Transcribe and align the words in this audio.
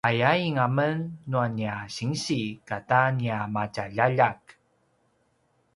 ayain 0.09 0.55
amen 0.67 0.97
nua 1.31 1.47
nia 1.57 1.75
sinsi 1.95 2.39
kata 2.69 3.01
nia 3.17 3.39
matjaljaljak 3.53 4.41